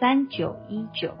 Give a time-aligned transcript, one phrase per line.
[0.00, 1.12] 三九一九。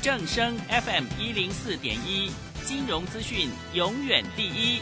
[0.00, 2.30] 正声 FM 一零四点一，
[2.62, 4.80] 金融资讯永远第一。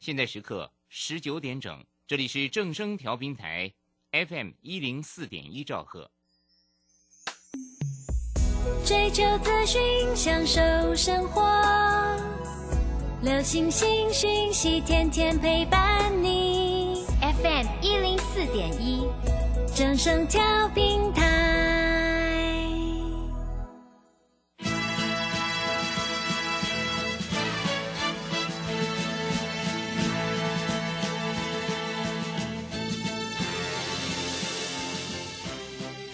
[0.00, 3.72] 现在时刻十九点整，这里是正声调频台
[4.10, 6.10] FM 一零四点一兆赫。
[8.84, 9.80] 追求资讯，
[10.14, 10.60] 享受
[10.94, 11.42] 生活，
[13.22, 16.21] 流星星讯息，天天陪伴你。
[17.42, 19.04] FM 一零四点一，
[19.74, 21.22] 正声跳平台。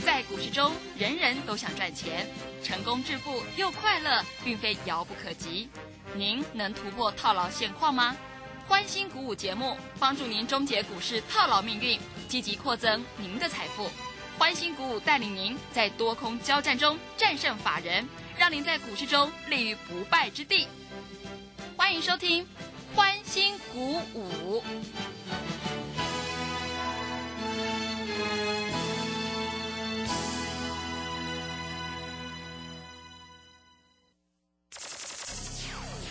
[0.02, 2.27] 在股市中人人都想赚钱，
[2.64, 5.69] 成功致富又快乐，并非遥不可及。
[6.14, 8.16] 您能突破套牢现况吗？
[8.68, 13.88] 欢欣鼓舞节目帮助您终结股市套牢命运，积极扩增您的财富。
[14.38, 20.69] 欢欣鼓舞带领您在多空交战中战胜法人，让您在股市中立于不败之地。
[21.78, 22.47] 欢迎收听
[22.94, 24.62] 欢欣鼓舞。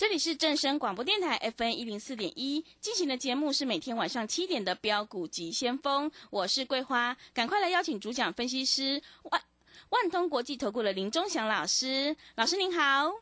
[0.00, 9.42] 这里是正声广播电台 FN 一零四点一进行的节目是每天晚上七点的标股及先锋，我是桂花，赶快来邀请主讲分析师万
[9.90, 13.12] 万通国际投顾的林忠祥老师，老师您好。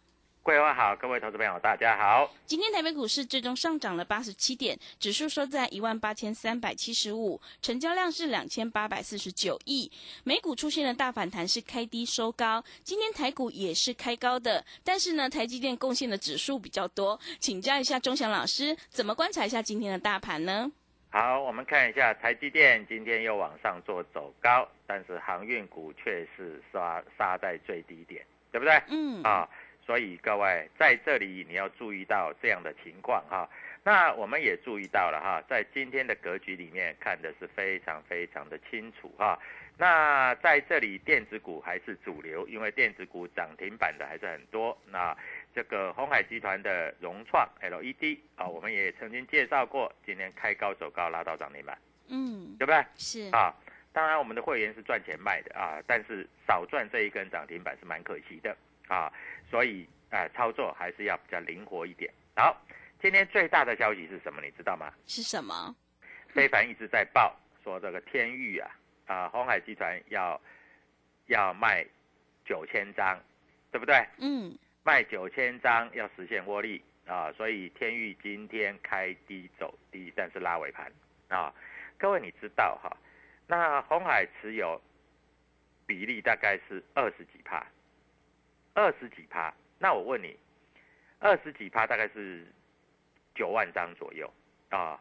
[0.49, 2.27] 各位好，各位投资朋友，大家好。
[2.47, 9.93] 今天台北股市最终上涨了八十七点，指数收在一万八千三百七十五，成交量是两千八百四十九亿。
[10.25, 12.65] 美股出现了大反弹，是开低收高。
[12.83, 17.21] 今天台股也是开高的，但是呢，台积电贡献的指数比较多。
[17.39, 20.73] 请教一下钟祥老师，怎么观察一下今天的大盘呢？
[21.11, 28.83] 好，我们看一下台积电今天又往上做走高，但是航运股却是杀杀在最低点，对不对？
[28.89, 29.23] 嗯。
[29.23, 29.47] 啊。
[29.89, 33.49] 所以各位在这里你要注意到这样的情况哈，
[33.83, 39.39] 那我们也注意到了哈，在今天的格局里面看的是非常非常的清楚哈。
[39.79, 44.77] 那在这里电子股还是主流，因为电子股涨停板的还是很多。
[44.91, 45.17] 那
[45.55, 51.79] 这个红海集团的融创 LED 啊，我们也曾经介绍过，今天开高走高拉到涨停板，
[52.09, 52.85] 嗯，对不对？
[52.95, 53.55] 是啊，
[53.95, 58.55] 当然我们的会员是赚钱卖的啊，但是少赚这一根涨停板是蛮可惜的
[58.87, 59.11] 啊。
[59.51, 62.13] 所以，哎，操作还是要比较灵活一点。
[62.37, 62.57] 好，
[63.01, 64.41] 今天最大的消息是什么？
[64.43, 64.93] 你知道吗？
[65.07, 65.75] 是什么？
[66.29, 68.71] 非凡一直在报说这个天域啊，
[69.07, 70.41] 啊，红海集团要
[71.27, 71.85] 要卖
[72.45, 73.19] 九千张，
[73.73, 74.07] 对不对？
[74.19, 74.57] 嗯。
[74.85, 80.91] 卖九千张要实现获利啊，所以天域今天开低走低，但是拉尾盘
[81.29, 81.53] 啊。
[81.99, 82.97] 各位你知道哈？
[83.47, 84.81] 那红海持有
[85.87, 87.67] 比例大概是二十几帕。
[88.79, 90.39] 二十几趴，那我问你，
[91.19, 92.47] 二十几趴大概是
[93.35, 94.33] 九万张左右
[94.69, 95.01] 啊，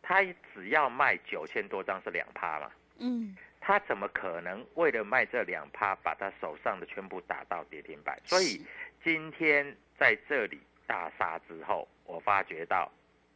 [0.00, 0.22] 他
[0.54, 2.70] 只要卖九千多张是两趴嘛？
[2.96, 8.18] 嗯，他怎么可能为了卖这两趴，把他手上的全部打到跌停板？
[8.24, 8.64] 所以
[9.04, 12.90] 今天在这里大杀之后，我发觉到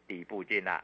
[0.09, 0.83] 底部进了。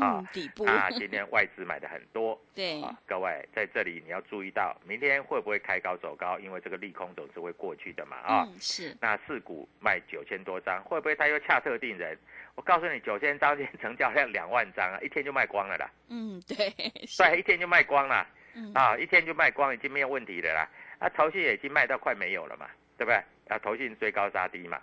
[0.00, 6.38] 啊，底部啊，今天外资买的很多， 对啊，各位在这里你要注意到，明天会不会开高走高？
[6.38, 8.94] 因为这个利空总是会过去的嘛，啊，是。
[9.00, 12.16] 那四股卖九千多张，会不会他又恰特定人？
[12.54, 15.90] 我告诉你，九千张天成交量两万张啊，一天就卖光了啦。
[16.08, 16.56] 嗯，对，
[17.16, 20.68] 对，一天就卖光了，嗯，啊，一天就卖光，已经没有问题的啦。
[20.98, 23.16] 啊，头信也已经卖到快没有了嘛，对不对？
[23.48, 24.80] 啊，头信追高杀低嘛，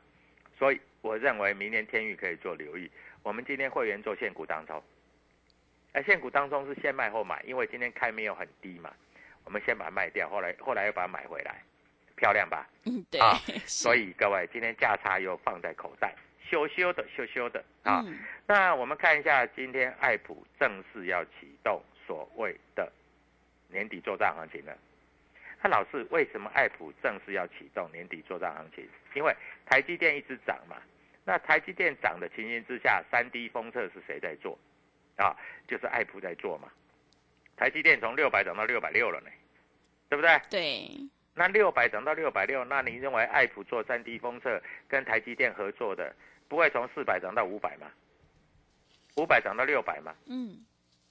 [0.57, 2.89] 所以我认为明年天域可以做留意。
[3.21, 4.81] 我们今天会员做现股当中。
[5.95, 8.91] 哎，现股当中是先卖后买，因为今天开没有很低嘛，
[9.45, 11.63] 我们先把它卖掉，后来后来又把它买回来，
[12.17, 12.67] 漂亮吧？
[12.83, 13.21] 嗯，对。
[13.21, 18.03] 啊， 所以各位今天价差又放在口袋，羞羞的，羞羞的啊。
[18.45, 22.91] 那我们看一下今天爱普正式要启动所谓的
[23.69, 24.77] 年底做账行情了。
[25.63, 28.85] 那老师，为什么爱普正式要启动年底做账行情？
[29.13, 29.33] 因为
[29.65, 30.75] 台积电一直涨嘛，
[31.23, 34.59] 那台积电涨的情形之下，三 D 封测是谁在做？
[35.17, 35.35] 啊，
[35.67, 36.69] 就是爱普在做嘛，
[37.55, 39.29] 台积电从六百涨到六百六了呢，
[40.09, 40.41] 对不对？
[40.49, 40.89] 对。
[41.37, 46.15] 那六百涨到六百六，那你认为爱普做三 D 封测跟台积电合作的，
[46.47, 47.91] 不会从四百涨到五百吗？
[49.17, 50.15] 五百涨到六百吗？
[50.27, 50.57] 嗯，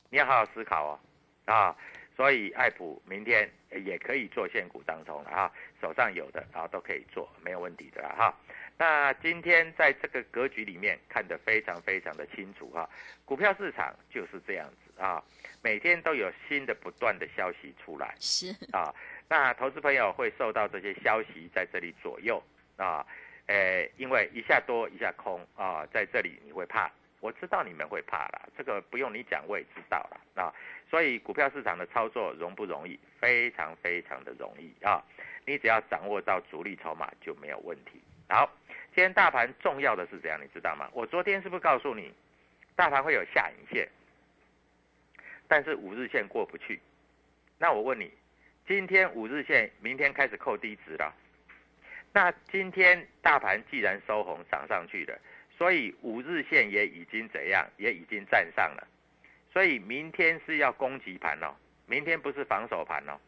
[0.08, 1.00] 你要好好思考哦，
[1.44, 1.76] 啊，
[2.16, 3.50] 所以爱普明天
[3.84, 8.34] 也可以做现股当中了哈，手上有的啊都可以做，没有问题的啦哈。
[8.76, 12.88] 那今天在这个格局里面看得非常非常的清楚哈，
[13.24, 15.22] 股票市场就是这样子啊，
[15.62, 18.92] 每天都有新的不断的消息出来是，啊，
[19.28, 22.42] 那投资朋友会受到这些消息在这里左右
[22.76, 23.06] 啊，
[23.46, 26.90] 诶，因为一下多一下空啊，在这里你会怕。
[27.20, 30.52] 我知道你们会怕了，这个不用你讲，我也知道了啊。
[30.90, 33.00] 所以股票市场的操作容不容易？
[33.18, 35.02] 非常非常的容易啊！
[35.46, 37.98] 你只要掌握到主力筹码就没有问题。
[38.28, 38.50] 好，
[38.94, 40.88] 今天大盘重要的是怎样，你知道吗？
[40.92, 42.12] 我昨天是不是告诉你，
[42.74, 43.88] 大盘会有下影线，
[45.46, 46.80] 但是五日线过不去。
[47.58, 48.10] 那我问你，
[48.66, 51.14] 今天五日线明天开始扣低值了，
[52.12, 55.18] 那今天大盘既然收红涨上去了。
[55.56, 58.88] 所以五日线也已经怎样，也已经站上了，
[59.52, 61.54] 所以明天是要攻击盘哦，
[61.86, 63.20] 明天不是防守盘哦，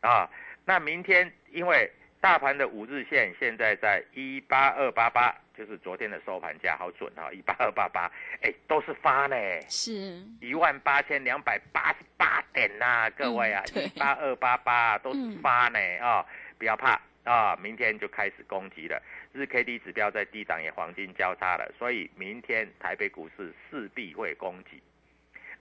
[0.00, 0.30] 啊，
[0.64, 1.90] 那明天因为
[2.20, 8.10] 大盘的五日线现在在一八二八八，就是昨天的收盘价，好准哈，一八二八八，
[8.42, 9.36] 哎，都是发呢，
[9.68, 16.24] 是一万八千两百八十八点呐，各位啊，一八二八八都是发呢啊，
[16.58, 19.02] 不要怕啊，明天就开始攻击了。
[19.32, 24.82] 日 K D 指标在低档也黄金交叉了，所以明天台北股市势必会攻击。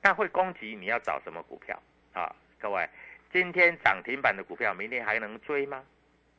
[0.01, 2.35] 那会攻击，你要找什么股票啊？
[2.59, 2.85] 各位，
[3.31, 5.81] 今天涨停板的股票，明天还能追吗？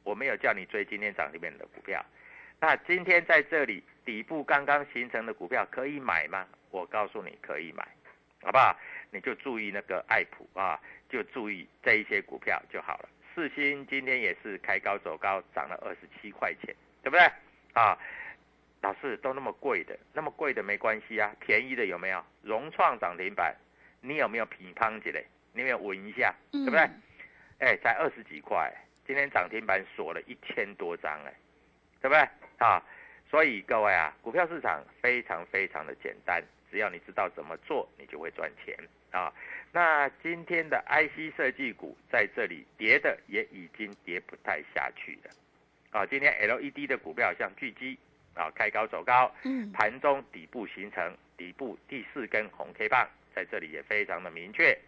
[0.04, 2.04] 我没有叫你追今天涨停板的股票。
[2.60, 6.46] 那今天在这里底部刚刚形成的股票可以买吗？
[6.70, 7.86] 我告诉你可以买，
[8.42, 8.76] 好不好？
[9.10, 13.08] 你就注意那个爱普啊，就注意这一些股票就好了。
[13.34, 16.74] 四星今天也是开高走高，涨了二十七块钱。
[17.02, 17.20] 对不对
[17.72, 17.96] 啊？
[18.82, 22.22] 老师都那么贵的，那么贵的没关系啊，便宜的有没有？
[22.42, 23.56] 融创涨停板，
[24.02, 25.24] 你有没有品乓起来？
[25.54, 26.34] 你有没有闻一下？
[26.52, 26.80] 对不对？
[27.60, 28.70] 哎，才二十几块，
[29.10, 31.34] 今天涨停板锁了一千多张，哎，
[32.00, 32.20] 对不对
[32.58, 32.80] 啊？
[33.28, 36.40] 所以各位啊，股票市场非常非常的简单，
[36.70, 38.72] 只要你知道怎么做，你就会赚钱
[39.10, 39.32] 啊。
[39.72, 45.30] 那今天的 IC 设计股在这里跌的也已经跌不太下去了。
[45.90, 47.98] 啊，今天 LED 的股票像巨基
[48.34, 54.78] 啊，开高走高，嗯，盘中底部形成底部第四根红 K 棒，在这里也非常的明确。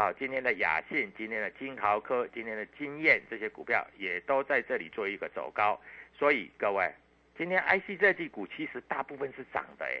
[0.00, 5.78] 啊，今天的雅信、今天的金豪科、今天的金燕这些股票也都在这里做一个走高，
[6.14, 6.90] 所以各位，
[7.36, 10.00] 今天 IC 设计股其实大部分是涨的哎，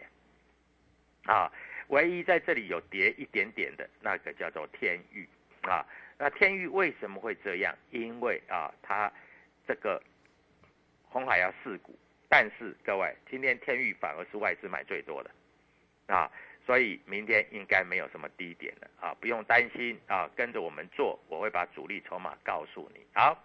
[1.30, 1.52] 啊，
[1.88, 5.28] 唯一在这里有跌一点点的那个叫做天域
[5.64, 5.84] 啊，
[6.16, 7.76] 那天域为什么会这样？
[7.90, 9.12] 因为啊，它
[9.68, 10.02] 这个。
[11.12, 11.98] 红海要四股，
[12.28, 15.30] 但是各位，今天天域反而是外资买最多的，
[16.06, 16.30] 啊，
[16.70, 23.00] 所以明天应该没有什么低点了啊，不用担心啊，跟着我们做，我会把主力筹码告诉你。
[23.12, 23.36] 好，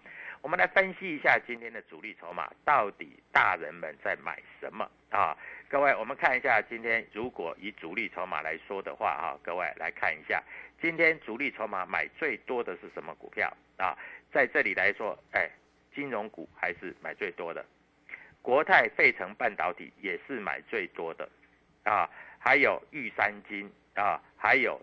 [0.44, 5.36] 我们来分析一下今天的主力筹码到底大人们在买什么啊？
[5.68, 10.44] 各位，我们看一下今天如果以主力筹码来说的话哈，各位来看一下
[10.80, 13.98] 今天主力筹码买最多的是什么股票啊？
[14.32, 15.50] 在这里来说，哎。
[15.96, 17.66] 金融股还是买最多的，
[18.42, 21.28] 国泰费城半导体也是买最多的，
[21.86, 22.10] 啊，
[22.46, 24.80] 还有玉山金啊，还有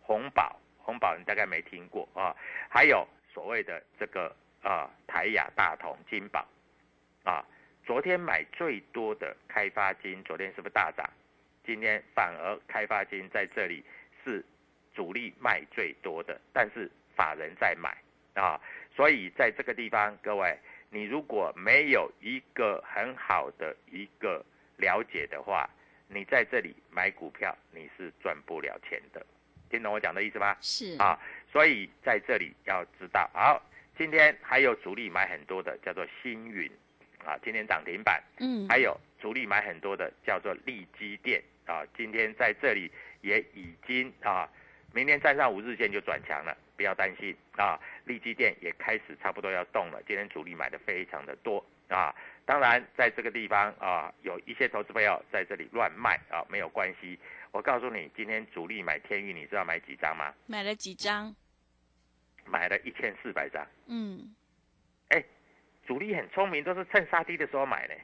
[0.00, 2.34] 红宝，红宝你大概没听过啊，
[2.68, 4.34] 还有所谓的这个
[4.64, 6.44] 啊台亚大同金宝，
[7.22, 7.44] 啊，
[7.84, 11.08] 昨天买最多的开发金，昨天是不是大涨？
[11.64, 13.84] 今天反而开发金在这里
[14.24, 14.44] 是
[14.92, 17.96] 主力卖最多的，但是法人在买
[18.34, 18.60] 啊。
[18.96, 20.58] 所以在这个地方，各位，
[20.90, 24.44] 你如果没有一个很好的一个
[24.76, 25.70] 了解的话，
[26.08, 29.24] 你在这里买股票你是赚不了钱的，
[29.70, 30.56] 听懂我讲的意思吗？
[30.60, 31.18] 是啊，
[31.52, 33.62] 所以在这里要知道，好，
[33.96, 36.70] 今天还有主力买很多的叫做星云，
[37.24, 44.48] 啊，今天涨停板，嗯，还有主力买很多的叫做利基电，啊，今天在这里也已经啊，
[44.92, 46.56] 明天站上五日线就转强了。
[46.76, 50.00] 不要担心啊，利基电也开始差不多要动了。
[50.06, 52.14] 今天主力买的非常的多啊，
[52.48, 57.18] 当然在这个地方啊，有一些投资朋友在这里乱卖啊，没有关系。
[57.50, 60.32] 我告诉你，今天主力买天域，你知道买几张吗？
[60.46, 61.36] 买了几张？
[62.46, 63.66] 买了一千四百张。
[63.86, 64.34] 嗯，
[65.08, 65.22] 哎，
[65.86, 67.94] 主力很聪明，都是趁杀低的时候买的，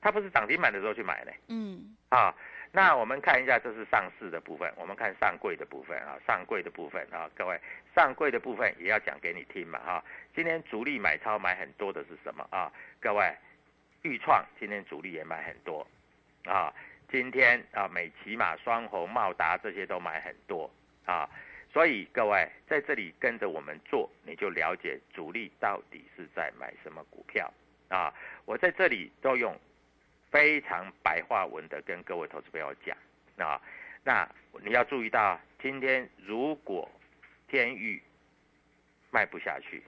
[0.00, 1.30] 他不是涨停板的时候去买呢。
[1.46, 2.34] 嗯，啊，
[2.72, 7.56] 那我们看一下，这是上市的部分，我们看上柜的部分啊，上柜的部分啊，各位，
[7.94, 10.04] 上柜的部分也要讲给你听嘛哈。
[10.34, 12.72] 今天主力买超买很多的是什么啊？
[13.00, 13.32] 各位，
[14.04, 15.86] 豫创今天主力也买很多
[16.44, 16.72] 啊，
[17.10, 20.70] 今天啊美骑马、双红、茂达这些都买很多
[21.04, 21.28] 啊，
[21.72, 27.52] 所以各位在这里跟着我们做，你就了解主力到底是在买什么股票
[27.88, 28.14] 啊。
[28.44, 29.58] 我在这里都用。
[30.30, 32.98] 非常白话文的跟各位投资朋友讲
[33.38, 33.62] 啊，
[34.02, 34.28] 那
[34.64, 36.90] 你要注意到，今天如果
[37.46, 38.02] 天域
[39.12, 39.80] 卖不下去，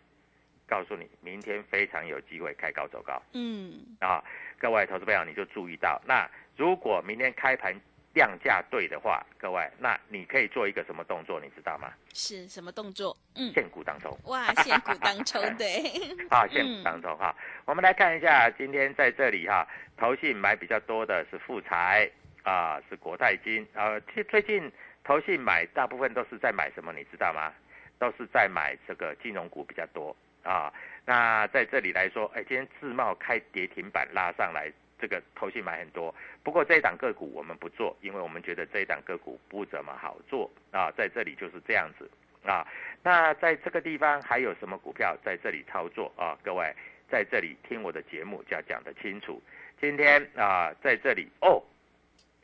[0.69, 3.21] 告诉你，明天非常有机会开高走高。
[3.33, 4.23] 嗯，啊，
[4.59, 7.75] 各位投资朋友你就注意到，那如果明天开盘。
[8.15, 11.93] 量价对的话，各位，那你可以做一个什么动作，你知道吗？
[12.15, 13.15] 是什么动作？
[13.35, 14.11] 嗯，现股当中。
[14.25, 15.83] 哇，现股当中， 对。
[16.31, 19.69] 啊，现股当中哈，我们来看一下，今天在这里哈，
[19.99, 22.11] 投信买比较多的是富财
[22.43, 24.01] 啊，是国泰金啊。
[24.01, 24.73] 其实最近
[25.05, 27.53] 投信买大部分都是在买什么，你知道吗？
[27.99, 30.17] 都是在买这个金融股比较多
[30.47, 30.73] 啊。
[31.05, 34.73] 那在这里来说，哎，今天自贸开跌停板拉上来。
[34.99, 42.11] 这个投信买很多，不过这一档个股我们不做，因为我们觉得这一档个股不怎么好做啊，在这里就是这样子
[42.43, 42.67] 啊。
[43.03, 46.33] 那在这个地方还有什么股票在这里操作啊？
[46.43, 46.75] 各位
[47.11, 49.39] 在这里听我的节目就要讲得清楚。
[49.79, 51.63] 今天啊，在这里哦，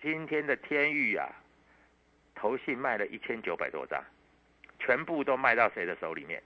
[0.03, 1.27] 今天的天域啊，
[2.35, 4.05] 投信卖了一千九百多张，
[4.79, 6.43] 全部都卖到谁的手里面？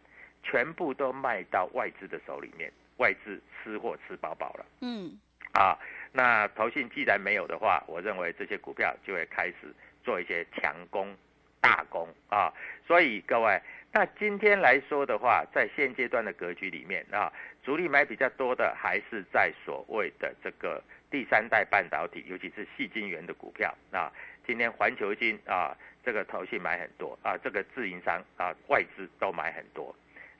[0.46, 4.66] 全部都卖到外资的手里面，外资吃货吃饱饱了。
[4.80, 5.18] 嗯。
[5.52, 5.76] 啊，
[6.12, 9.74] 那投信既然没有的话，我认为这些股票就会开始
[10.04, 11.16] 做一些强攻、
[11.62, 12.52] 大攻啊。
[12.86, 13.58] 所以各位，
[13.90, 17.32] 那今天来说的话，在现阶段的格局里面啊，
[17.64, 24.12] 主力买比较多的还是在所谓的这个第三代半导体，尤其是细晶圆的股票啊。
[24.46, 25.74] 今天环球金啊，
[26.04, 29.94] 这个投信买很多啊，这个自营商啊，外资都买很多。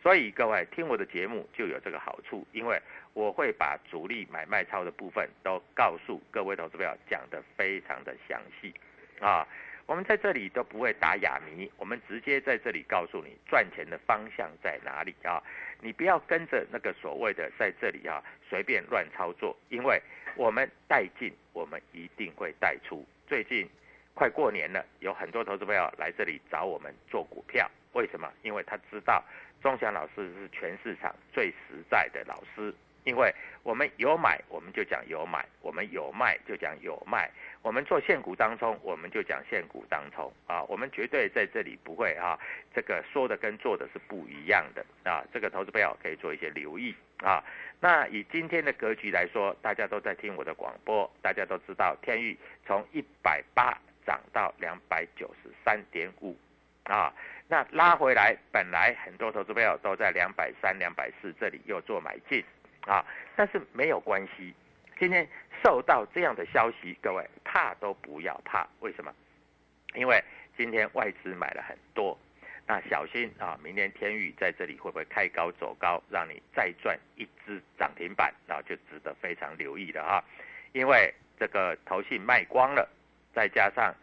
[0.07, 2.81] 所以各位听我的节目就有这个好处，因为
[3.13, 8.73] 我会把主力买卖超的部分都告诉各位投资朋友，讲得非常的详细
[9.19, 9.45] 啊。
[9.85, 15.43] 我们在这里都不会打哑谜，我们直接在这里告诉你赚钱的方向在哪里啊。
[15.81, 20.01] 你不要跟着那个所谓的在这里啊随便乱操作，因为
[20.37, 23.05] 我们带进，我们一定会带出。
[23.27, 23.69] 最近
[24.15, 28.31] 快过年了，有很多投资朋友来这里找我们做股票，为什么？
[28.43, 29.25] 因为他知道。
[29.63, 32.73] 钟祥老师是全市场最实在的老师，
[33.05, 37.29] 因为我们有买我们就讲有买，我们有卖就讲有卖，
[37.63, 42.39] 我们做现股当中我们就讲现股当中啊，我们绝对在这里不会啊，
[42.75, 47.43] 这个说的跟做的是不一样的啊，这个投资朋友可以做一些留意啊。
[47.81, 56.37] 那以今天的格局来说，大家都在听我的广播，大家都知道天域从一百八涨到两百九十三点五
[56.85, 57.13] 啊。
[57.49, 62.45] 那拉回来，本来很多投资朋友都在两百三、两百四这里又做买进，
[62.87, 63.05] 啊，
[63.37, 64.53] 但是没有关系。
[64.99, 65.25] 今天
[65.63, 69.15] 受到这样的消息，各位怕都不要怕，为什么？
[69.95, 70.21] 因为
[70.57, 72.19] 今天外资买了很多，
[72.67, 80.25] 那小心啊，明天天宇在这里会不会开高走高，让你再赚一只涨停板，那就值得非常留意了哈。
[80.73, 82.89] 因为这个投信卖光了，
[83.33, 83.95] 再加上。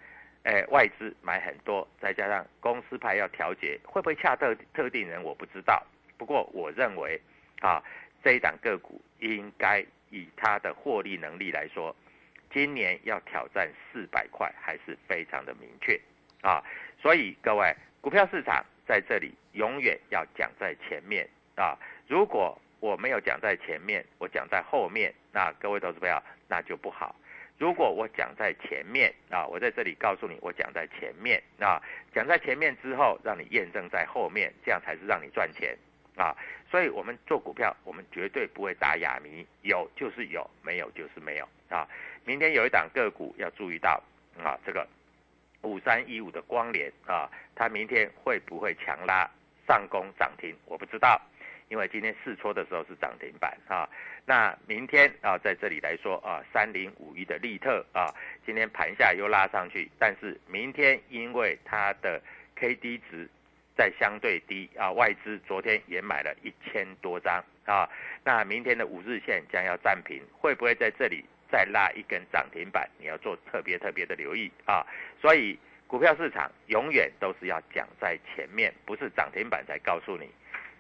[0.44, 5.82] 哎，外资买很多，再加上公司派要调节，会不会恰特特定人我不知道。
[6.18, 7.20] 不过我认为，
[7.62, 7.82] 啊，
[8.22, 11.96] 这一档个股应该以它的获利能力来说，
[12.52, 16.00] 今年要挑战四百块还是非常的明确
[16.42, 16.62] 啊。
[17.02, 21.78] 所以各位，股票市场在这里永远要讲在前面啊。
[22.08, 27.16] 如果我没有讲在前面，我讲在后面，那各位投资朋友那就不好。
[27.60, 31.82] 如果我讲在前面啊，我在这里告诉你，我讲在前面啊，
[32.14, 35.78] 讲在前面之后，让你验证在后面，这样才是让你赚钱
[36.18, 36.36] 啊。
[36.70, 41.88] 所以，我们做股票，我们绝对不会打哑谜，有就是有，没有就是没有啊。
[42.26, 44.02] 明天有一档个股要注意到
[44.44, 44.86] 啊，这个
[45.62, 49.30] 五三一五的光联啊，它明天会不会强拉
[49.68, 50.54] 上攻涨停？
[50.66, 51.22] 我不知道。
[51.74, 53.90] 因为今天试搓的时候是涨停板啊，
[54.28, 58.14] 那明天啊在这里来说啊，三零五一的利特啊，
[58.46, 62.22] 今天盘下又拉上去，但是明天因为它的
[62.54, 63.28] K D 值
[63.76, 67.90] 在相对低啊，外资昨天也买了一千多张啊，
[68.24, 72.88] 那明天的五日线将要暂平，会不会在这里再拉一根涨停板？
[73.00, 74.86] 你要做特别特别的留意啊，
[75.20, 80.30] 所以股票市场永远都是要讲在前面，不是涨停板才告诉你。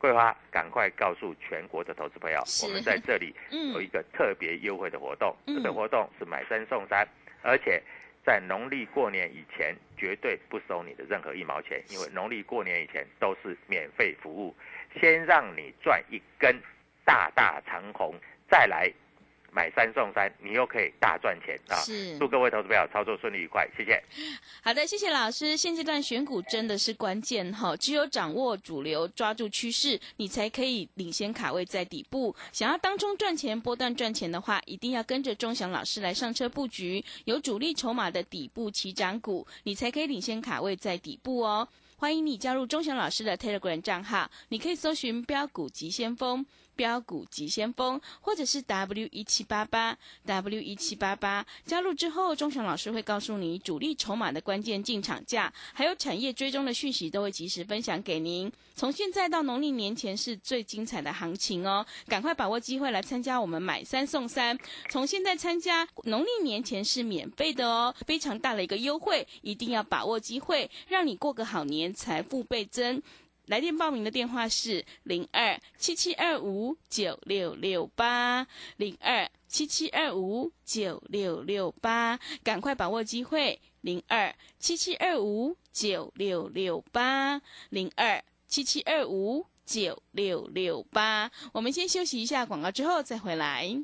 [0.03, 3.33] 桂花，赶快告诉全国的投资朋友，我们在这里
[3.73, 5.33] 有一个特别优惠的活动。
[5.47, 7.07] 这个活动是买三送三，
[7.41, 7.81] 而且
[8.25, 14.53] 在农历过年以前绝对不收你的任何一毛钱，因为农历过年以前都是免费服务，
[14.99, 16.53] 先让你赚一根
[17.05, 18.13] 大大长虹，
[18.49, 18.91] 再来
[19.53, 21.77] 买三送三，你又可以大赚钱啊！
[21.77, 24.03] 是祝各位投资朋友操作顺利愉快，谢谢。
[24.63, 25.55] 好的，谢谢老师。
[25.55, 32.35] 现阶段选股真的是关键哈，只有掌握主流，抓住趋势，你才可以领先卡位在底部。
[32.51, 41.67] 想要当中赚钱、波段赚钱的话，一定要跟着钟祥老师来上车布局，有主力筹码的底部起涨股，你才可以领先卡位在底部哦。
[41.95, 46.45] 欢迎你加入钟祥老师的 Telegram 账号，你可以搜寻“标股急先锋”。
[46.75, 58.51] 标股急先锋，或者是 W 一七八八 W 一七八八，加入之后，钟祥老师会告诉你主力筹码的关键进场价，还有产业追踪的讯息，都会及时分享给您。
[58.75, 64.57] 从现在到农历年前是最精彩的行情哦，赶快把握机会来参加我们买三送三。
[64.89, 73.01] 从现在参加，农历年前是免费的哦，非常大的一个优惠，一定要把握机会，让你过个好年，财富倍增。
[73.47, 78.47] 来电报名的电话是零二七七二五九六六八
[78.77, 91.29] 零二七七二五九六六八，赶快把握机会零二七七二五九六六八零二七七二五九六六八。
[91.51, 93.77] 我们先休息一下广告，之后再回来。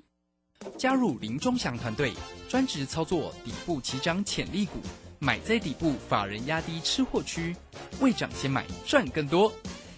[0.77, 2.13] 加入林中祥团队，
[2.47, 4.79] 专职操作底部起涨潜力股。
[5.21, 7.53] 买在底部，法人压低吃货区，
[7.99, 9.51] 未涨先买赚更多。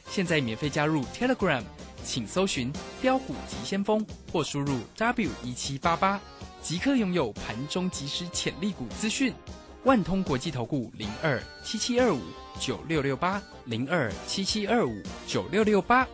[0.10, 1.64] 现在免费加入 Telegram，
[2.04, 2.72] 请搜寻
[3.02, 6.20] “标股急先锋”或输入 W 一七八八，
[6.62, 9.34] 即刻拥有盘中即时潜力股资讯。
[9.84, 12.22] 万通国际投顾零二七七二五
[12.60, 16.08] 九六六八零二七七二五九六六八，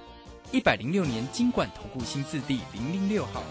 [0.52, 3.44] 一百零六年经管投顾新字第零零六号。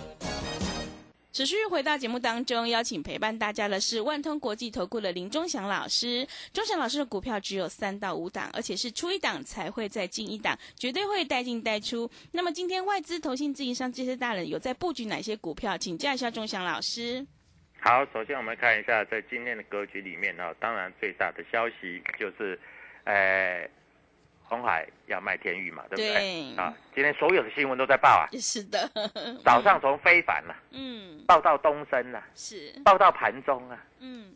[1.37, 6.26] 持续回到节目当中，邀请陪伴大家的是万通国际投顾的林忠祥老师。
[6.50, 12.11] 忠祥老师的股票只有三到五档，而且是出一档才会再进一档，绝对会带进带出。
[12.33, 15.76] 那么今天外资、投信、自营商这些大人有在布局哪些股票？
[15.76, 17.26] 请教一下忠祥老师。
[17.80, 22.58] 好，首先我们看一下在今天的格局里面呢，当然最大的消息就是，
[23.04, 23.69] 呃。
[24.49, 26.56] 红海要卖天域嘛，对不对？
[26.56, 28.28] 啊，今天所有的新闻都在报啊。
[28.39, 28.89] 是的。
[29.45, 34.32] 早上从非凡了，嗯，报到东升了，是，报到盘中啊，嗯，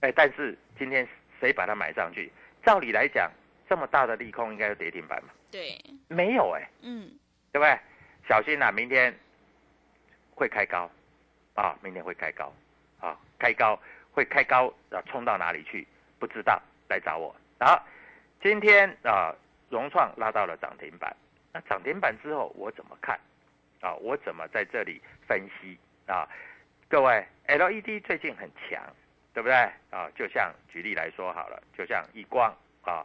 [0.00, 1.08] 哎，但是今天
[1.40, 2.30] 谁把它买上去？
[2.62, 3.30] 照理来讲，
[3.68, 5.30] 这么大的利空应该有跌停板嘛？
[5.50, 7.10] 对，没有哎，嗯，
[7.50, 7.78] 对不对？
[8.28, 9.14] 小心呐，明天
[10.34, 10.90] 会开高，
[11.54, 12.52] 啊，明天会开高，
[13.00, 13.80] 啊，开高
[14.12, 15.86] 会开高，要冲到哪里去？
[16.18, 17.34] 不知道，来找我。
[17.58, 17.82] 好，
[18.42, 19.34] 今天啊。
[19.74, 21.16] 融创拉到了涨停板，
[21.52, 23.18] 那涨停板之后我怎么看？
[23.80, 26.28] 啊，我怎么在这里分析啊？
[26.88, 28.80] 各位，LED 最近很强，
[29.32, 29.56] 对不对？
[29.90, 33.04] 啊，就像举例来说好了，就像易光啊，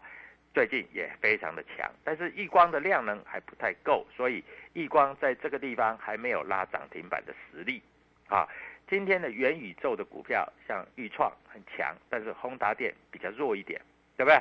[0.53, 7.81] 最近也非常的强，但是易光的量能还不太够，所以易光在这个地方还没有拉涨停板的实力
[8.27, 8.47] 啊。
[8.87, 13.81] 今天的元宇宙的股票像裕创很强，但是宏达电比较弱一点，
[14.15, 14.39] 对不对？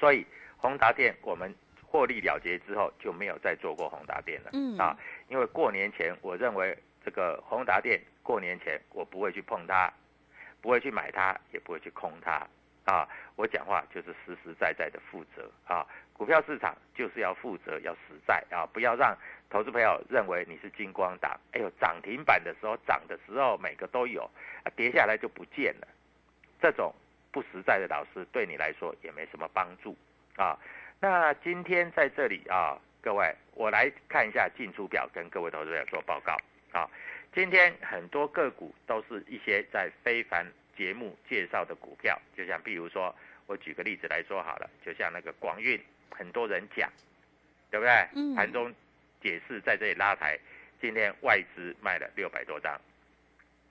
[0.00, 0.26] 所以。
[0.58, 1.54] 宏达电我们
[1.86, 4.76] 获利了结之后就没有再做过宏达电了，嗯。
[4.76, 4.94] 啊，
[5.28, 9.90] 因为过年前我认为这个宏达电过年前我不会去碰它，
[10.60, 12.46] 不会去买它，也不会去空它，
[12.84, 15.50] 啊，我讲话就是实实在在的负责。
[15.64, 18.44] 啊，股票市场就是要负责要实在。
[18.50, 19.16] 啊，不要让
[19.48, 24.28] 投资朋友认为你是金光党，哎呦涨停板的时候涨的时候每个都有，
[24.64, 25.88] 啊跌下来就不见了，
[26.60, 26.92] 这种
[27.32, 29.96] 不实在的老师对你来说也没什么帮助。
[30.38, 30.56] 啊，
[31.00, 36.36] 那今天在这里啊，各位，我来看一下进出表，跟各位投资者做报告。
[36.70, 36.88] 啊，
[37.34, 40.46] 今天很多个股都是一些在非凡
[40.76, 43.12] 节目介绍的股票，就像比如说，
[43.46, 45.78] 我举个例子来说好了，就像那个广运，
[46.10, 46.88] 很多人讲，
[47.68, 47.92] 对不对？
[48.14, 48.36] 嗯。
[48.36, 48.72] 盘中
[49.20, 50.38] 解释在这里拉抬，
[50.80, 52.80] 今天外资卖了六百多张。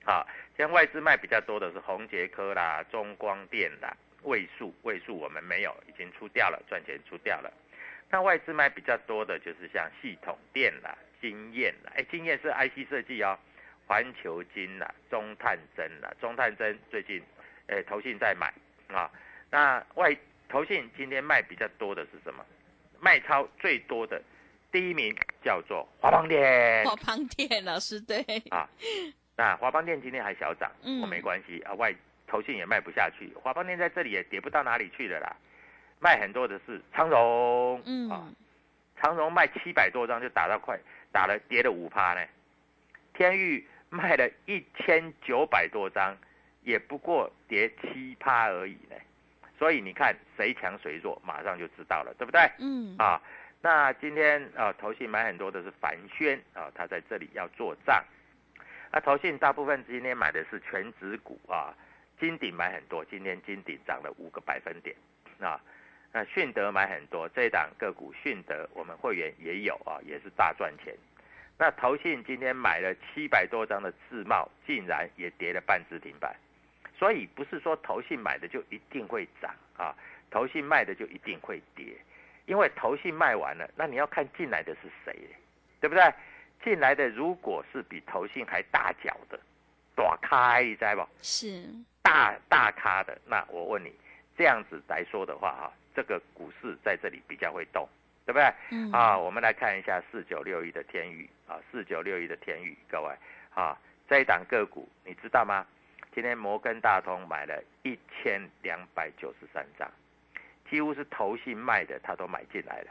[0.04, 3.96] 好，现在外资卖比较多的是宏杰科啦、中光电啦。
[4.22, 7.52] 位数位数我们没有，已经出掉了，赚钱出掉了。
[8.10, 13.38] 那外资卖比较多的就是像系统电啦、经验啦，哎，经验是 IC 设计哦，
[13.86, 17.22] 环球金啦、中探针啦、中探针最近，
[17.66, 18.52] 哎，投信在买
[18.88, 19.10] 啊。
[19.50, 20.16] 那外
[20.48, 22.44] 投信今天卖比较多的是什么？
[22.98, 24.20] 卖超最多的
[24.72, 26.84] 第一名叫做华邦电。
[26.84, 28.68] 华邦电老师对啊，
[29.36, 31.94] 那华邦电今天还小涨，嗯，没关系啊外。
[32.28, 35.34] 投信也卖不下去，华邦电在这里也跌不到哪里去的啦。
[36.00, 38.28] 卖很多的是长荣，嗯啊，
[39.00, 40.78] 长荣卖七百多张就打到快
[41.10, 42.20] 打了跌了五趴呢。
[43.14, 46.16] 天域卖了一千九百多张，
[46.62, 48.94] 也不过跌七趴而已呢。
[49.58, 52.48] 所以你看谁强谁弱，马上就知道了，对不对？
[52.60, 53.20] 嗯，啊，
[53.60, 58.04] 那今天啊，投信买很多的是凡轩啊，他在这里要做账。
[58.92, 61.74] 那投信大部分今天买的是全指股啊，
[62.18, 64.94] 金鼎买很多，今天金鼎涨了五个百分点
[65.40, 65.60] 啊。
[66.12, 70.94] 那迅德买很多，这档个股迅德我们会员也有啊，也是大赚钱。
[71.58, 76.34] 那投信今天买了七百多张的自贸，竟然也跌了半只停板。
[76.98, 79.94] 所以不是说投信买的就一定会涨啊，
[80.30, 81.96] 投信卖的就一定会跌，
[82.46, 85.14] 因为投信卖完了，那你要看进来的是谁，
[85.80, 86.02] 对不对？
[86.64, 89.38] 进来的如果是比投信还大脚的，
[89.94, 91.08] 躲开，你知不？
[91.22, 91.70] 是
[92.08, 93.92] 大大咖的，那我问你，
[94.34, 97.86] 这样子来说的话，哈，这个股市在这里比较会动，
[98.24, 98.50] 对不对？
[98.70, 103.14] 嗯啊，我们来看一下四九六一的天宇啊，四九六一的天宇，各位
[103.54, 103.76] 啊，
[104.08, 105.66] 这一档个股你知道吗？
[106.14, 109.86] 今天摩根大通买了一千两百九十三张，
[110.70, 112.90] 几乎是投信卖的，他都买进来了。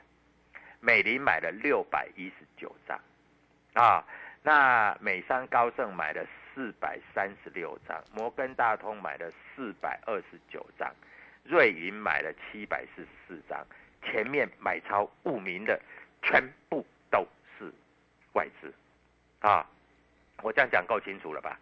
[0.79, 2.99] 美林买了六百一十九张，
[3.73, 4.05] 啊，
[4.43, 6.23] 那美商高盛买了
[6.57, 10.91] 四百三十六张，摩根大通买了四百二十九张，
[11.43, 13.63] 瑞银买了七百四十四张，
[14.01, 15.79] 前面买超五名的
[16.23, 17.71] 全部都是
[18.33, 18.73] 外资，
[19.41, 19.63] 啊，
[20.41, 21.59] 我这样讲够清楚了吧？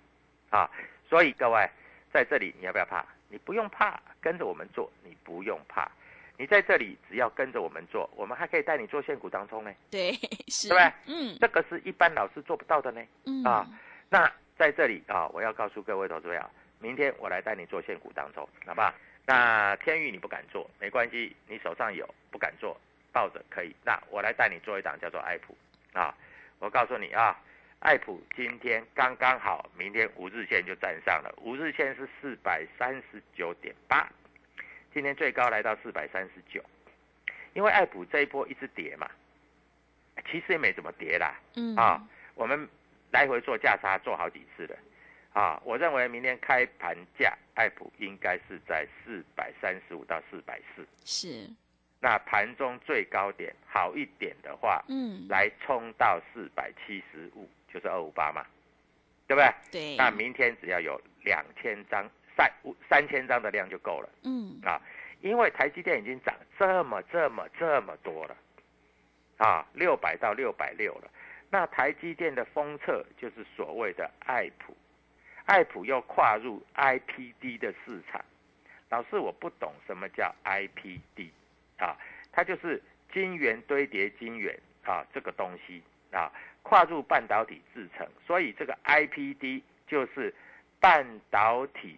[0.50, 0.72] 啊，
[1.10, 1.70] 所以各位
[2.14, 3.06] 在这里你要不要怕？
[3.28, 5.92] 你不用怕，跟着我们做，你不用怕。
[6.38, 10.14] 你在这里只要跟着我们做，我们还可以带你做现股当中呢，对，
[10.48, 10.94] 是，对不对？
[11.08, 13.02] 嗯这个是一般老师做不到的呢。
[13.26, 13.68] 嗯啊，
[14.10, 18.96] 那在这里啊，我要告诉各位投资者，明天我来带你做现股当中，好吧？
[19.26, 22.80] 那天域你不敢做，没关系，你手上有不敢做，
[23.12, 23.76] 抱着可以。
[23.84, 25.58] 那我来带你做一档叫做爱普
[25.94, 26.16] 啊，
[26.60, 27.36] 我告诉你啊，
[27.80, 34.08] 爱普今天刚刚好，明天五日线就站上了，五日线是四百三十九点八，
[34.94, 36.64] 今天最高来到四百三十九，
[37.54, 39.10] 因为爱普这一波一直跌嘛，
[40.32, 42.02] 其实也没怎么跌啦，嗯啊，
[42.36, 42.70] 我们
[43.16, 44.78] 来回做价差做好几次的，
[45.32, 51.50] 啊，我认为明天开盘价爱普应该是在四百三十五到四百四，是，
[52.02, 58.46] 那盘中最高点好一点的话，嗯，来冲到四百七十五，就是二五八嘛，
[59.28, 59.54] 对不对？
[59.72, 64.10] 对，那明天只要有两千张、三五三千张的量就够了。
[64.24, 64.60] 嗯。
[64.62, 64.82] 啊，
[65.22, 68.36] 因为台积电已经涨这么、这么、这么多了，
[69.38, 71.10] 啊，六百到六百六了。
[71.50, 74.76] 那台积电的封测就是所谓的爱普，
[75.46, 78.24] 爱普又跨入 IPD 的市场。
[78.90, 81.30] 老师，我不懂什么叫 IPD
[81.78, 81.98] 啊，
[82.32, 82.82] 它就是
[83.12, 85.82] 晶圆堆叠晶圆啊，这个东西
[86.12, 86.32] 啊，
[86.62, 90.34] 跨入半导体制成，所以这个 IPD 就是
[90.80, 91.98] 半导体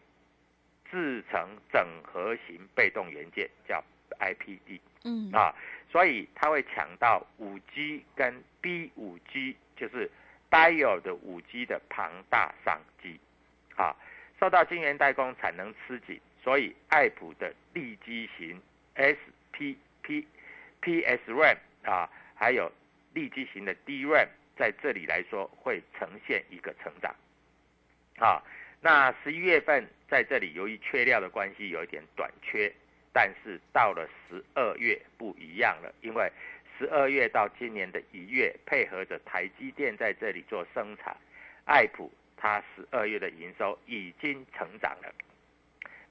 [0.90, 3.84] 制成整合型被动元件，叫
[4.20, 5.32] IPD 嗯。
[5.32, 5.54] 啊，
[5.98, 10.08] 所以它会抢到五 G 跟 B 五 G，就是
[10.52, 13.20] Dial 的五 G 的庞大商机
[13.76, 13.96] 啊，
[14.40, 18.62] 受到晶圆代工产能吃紧，所以爱普的利基型
[18.96, 20.24] SPP
[20.82, 22.72] PS RAM 啊，还有
[23.16, 27.16] 利基型的 DRAM，在这里来说会呈现一个成长
[28.20, 28.44] 啊。
[28.82, 32.72] 那十一月份在这里由于缺料的关系有一点短缺，
[33.14, 36.32] 但是到了十二月不一样了，因为
[36.78, 41.16] 十二月到今年的一月，配合着台积电在这里做生产，
[41.66, 45.12] 爱普它十二月的营收已经成长了，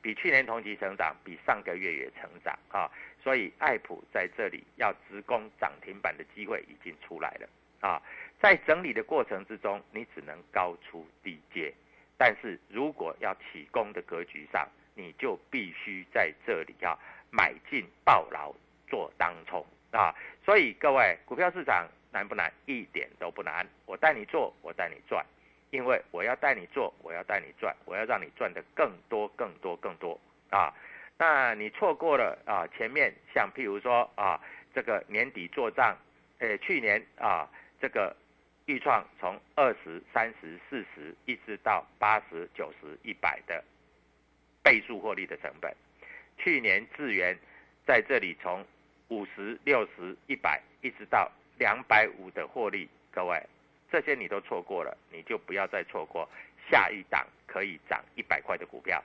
[0.02, 2.90] 比去年同期成长，比上个月也成长啊，
[3.22, 7.48] 所以爱普在这里要直攻涨停板的机会已经出来了
[7.80, 8.02] 啊，
[8.40, 11.72] 在整理的过程之中，你只能高出低接。
[12.18, 16.98] 但是如果要起攻的格局上，你就必须在这里要
[17.30, 18.52] 买进抱牢
[18.88, 20.12] 做当冲啊！
[20.44, 22.52] 所以各位，股票市场难不难？
[22.64, 23.64] 一点都不难。
[23.85, 25.24] 我带你做，我带你赚，
[25.70, 30.18] 因为我要带你做，我要带你赚，我要让你赚的更多、更多、更多
[30.50, 30.74] 啊！
[31.16, 34.40] 那你错过了啊，前面像譬如说啊，
[34.74, 35.96] 这个年底做账，
[36.40, 37.48] 呃，去年啊，
[37.80, 38.16] 这个。
[38.68, 43.62] 预创从二十三十四十一直到八十九十一百的
[44.66, 45.72] 倍数获利的成本，
[46.37, 47.38] 去年智源
[47.87, 48.66] 在这里从
[49.07, 53.40] 五十六十一百一直到两百五的获利，各位
[53.92, 56.29] 这些你都错过了，你就不要再错过
[56.68, 59.00] 下一档可以涨一百块的股票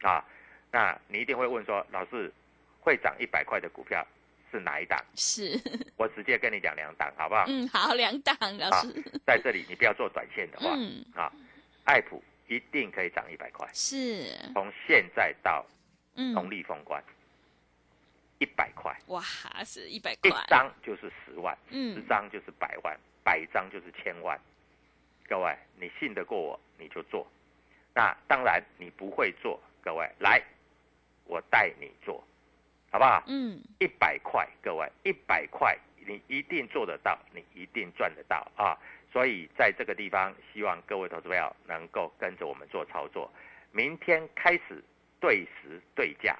[0.00, 0.24] 啊！
[0.72, 2.32] 那你一定会问说，老师
[2.80, 4.02] 会涨一百块的股票
[4.50, 4.98] 是哪一档？
[5.14, 5.60] 是，
[5.98, 7.44] 我直接跟你讲两档，好不好？
[7.46, 11.30] 嗯，好，两档老师，在这里你不要做短线的话，嗯啊，
[11.84, 13.68] 爱普一定可以涨一百块。
[13.72, 15.64] 是，从现在到
[16.16, 17.02] 嗯，农历封关，
[18.38, 19.22] 一百块，哇，
[19.64, 24.38] 是一百块一块，张就是十万，嗯十嗯，张就是百万，百张就是千万。
[25.26, 27.26] 各位，你信得过我，你就做。
[27.94, 30.42] 那当然你不会做，各位来，
[31.24, 32.22] 我带你做，
[32.90, 33.22] 好不好？
[33.26, 35.76] 嗯，一百块，各位，一百块
[36.06, 38.78] 你一定做得到，你一定赚得到啊！
[39.14, 43.30] 所以在这个地方，希望各位投资朋友能够跟着我们做操作。
[43.70, 44.82] 明天开始
[45.20, 46.36] 对时对价，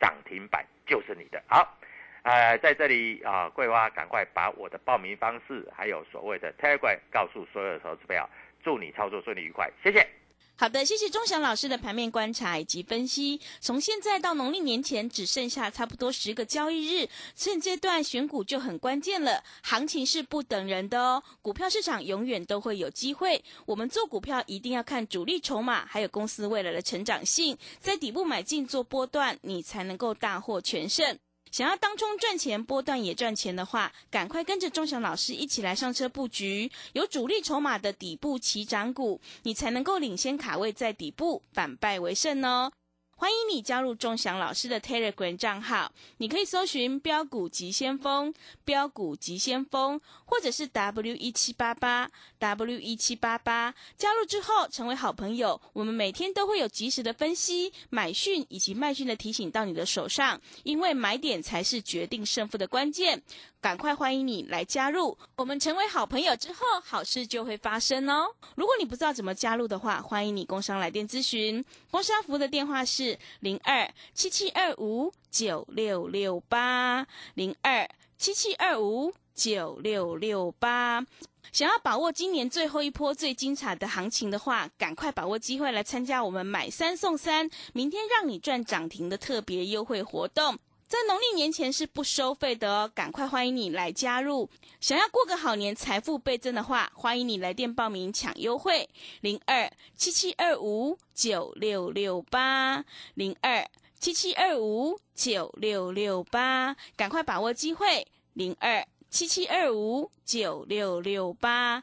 [0.00, 1.42] 涨停板就是你的。
[1.46, 1.76] 好，
[2.22, 8.26] 呃，在这里啊，桂花赶快把我的报名方式还有所谓的 Telegram 告诉所有的投资朋友，
[8.62, 10.23] 祝你操作顺利愉快，谢谢。
[10.56, 13.40] 好的，谢谢钟祥老师的盘面观察以及分析。
[13.60, 19.42] 从现在到农历年前只剩下差不多十个交易日，趁这段选股就很关键了。
[19.62, 23.42] 行情是不等人的哦，股票市场永远都会有机会。
[23.66, 31.18] 我们做股票一定要看主力筹码，还有公司未来的成长性，在底部买进做波段，你才能够大获全胜。
[31.54, 42.72] 想要当中赚钱，波段也赚钱的话，赶快跟着钟祥老师一起来上车布局，有主力筹码的底部起涨股，你才能够领先卡位在底部，反败为胜哦。
[43.16, 53.74] 欢迎你加入钟祥老师的 Telegram 账号，你可以搜寻“标股急先锋”、“标股急先锋”，或者是 W 一七八八 W 一七八八。
[53.96, 63.22] 加入之后成为好朋友，我们每天都会有及时的分析、买讯以及卖讯的提醒到你的手上，因为买点才是决定胜负的关键。
[63.64, 68.26] 赶快欢迎你来加入，我们成为好朋友之后，好事就会发生哦。
[68.56, 81.02] 如果你不知道怎么加入的话，欢迎你工商来电咨询，工商服务的电话是零二七七二五九六六八零二七七二五九六六八。
[81.50, 90.58] 想要把握今年最后一波最精彩的行情的话，赶快把握机会来参加我们买三送三，明天让你赚涨停的特别优惠活动。
[90.86, 94.48] 在农历年前是不收费的哦，赶快欢迎你来加入。
[94.80, 98.88] 想要过个好年，财富倍增的话，欢迎你来电报名抢优惠，
[99.20, 103.68] 零二七七二五九六六八零二
[103.98, 111.82] 七七二五九六六八，赶快把握机会，零二七七二五九六六八。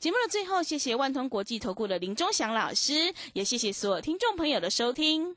[0.00, 5.36] 节目的最后，谢谢万通国际投顾的林忠祥老师，也谢谢所有听众朋友的收听。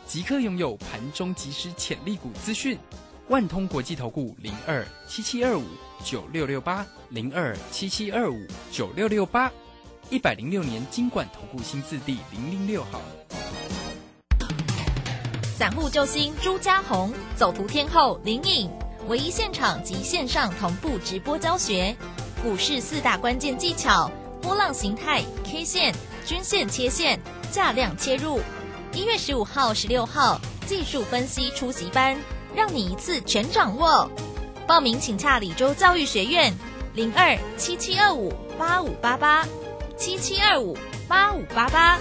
[0.11, 2.77] 即刻拥有盘中即时潜力股资讯。
[3.29, 5.63] 万通国际投顾零二七七二五
[6.03, 9.49] 九六六八零二七七二五九六六八，
[10.09, 12.99] 一百零六年经管投顾新字第零零六号。
[15.57, 18.69] 散户救星朱家红，走图天后林颖，
[19.07, 21.95] 唯一现场及线上同步直播教学，
[22.43, 25.95] 股市四大关键技巧：波浪形态、K 线、
[26.25, 27.17] 均线切线、
[27.49, 28.41] 价量切入。
[28.93, 32.17] 一月十五号、十六号技术分析初级班，
[32.53, 34.09] 让你一次全掌握。
[34.67, 36.53] 报名请洽李州教育学院
[36.93, 39.47] 零二七七二五八五八八
[39.97, 40.77] 七七二五
[41.07, 41.97] 八五八八。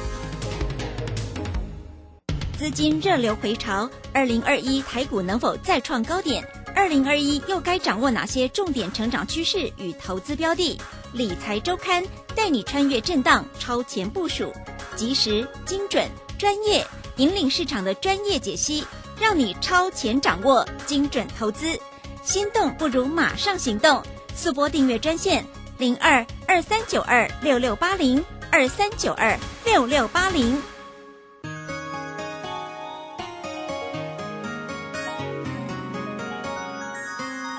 [2.59, 6.45] 资金热流回潮，二零二一台股能否再创高点？
[6.75, 10.77] 二零二一又该掌握哪些重点成长趋势与投资标的？
[11.13, 14.53] 理财周刊带你穿越震荡，超前部署，
[14.97, 16.07] 及时、精准、
[16.41, 18.83] 专业，引领市场的专业解析，
[19.21, 21.79] 让你超前掌握精准投资。
[22.23, 24.03] 心动不如马上行动，
[24.35, 25.45] 速播订阅专线
[25.77, 30.63] 零二二三九二六六八零二三九二六六八零。